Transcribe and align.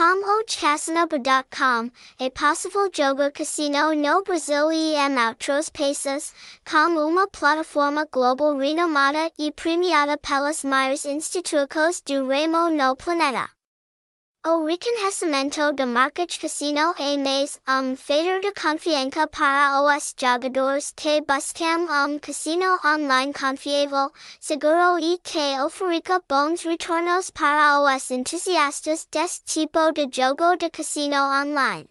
como 0.00 0.42
casinoba.com, 0.46 1.90
é 2.18 2.30
possível 2.30 2.88
jogar 2.90 3.30
casino 3.32 3.94
no 3.94 4.22
Brasil 4.22 4.72
e 4.72 4.94
em 4.94 5.28
outros 5.28 5.68
países, 5.68 6.32
com 6.64 7.06
uma 7.06 7.28
plataforma 7.28 8.08
global 8.10 8.56
renomada 8.56 9.30
e 9.38 9.52
premiada 9.52 10.16
pelas 10.16 10.64
maiores 10.64 11.04
instituições 11.04 12.00
do 12.00 12.26
ramo 12.26 12.70
no 12.70 12.96
planeta. 12.96 13.59
O 14.42 14.64
reconhecimento 14.64 15.70
de 15.74 15.84
market 15.84 16.40
casino 16.40 16.94
é 16.98 17.14
mais 17.18 17.60
um 17.68 17.94
fator 17.94 18.40
de 18.40 18.50
confiança 18.52 19.26
para 19.26 19.82
os 19.82 20.14
jogadores 20.18 20.94
que 20.96 21.20
buscam 21.20 21.86
um 22.06 22.18
casino 22.18 22.78
online 22.82 23.34
confiável, 23.34 24.10
seguro 24.40 24.98
e 24.98 25.18
que 25.18 25.60
ofereça 25.60 26.22
bons 26.26 26.62
retornos 26.62 27.28
para 27.28 27.82
os 27.82 28.10
entusiastas 28.10 29.06
desse 29.12 29.44
tipo 29.44 29.92
de 29.92 30.08
jogo 30.10 30.56
de 30.56 30.70
casino 30.70 31.18
online. 31.18 31.86